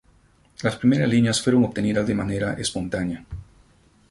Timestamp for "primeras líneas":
0.77-1.39